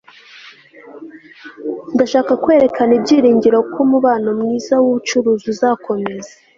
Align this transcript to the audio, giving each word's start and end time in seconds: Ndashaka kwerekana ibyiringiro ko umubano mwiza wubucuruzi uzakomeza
Ndashaka 1.93 2.31
kwerekana 2.43 2.91
ibyiringiro 2.99 3.57
ko 3.71 3.77
umubano 3.85 4.27
mwiza 4.39 4.73
wubucuruzi 4.81 5.45
uzakomeza 5.53 6.31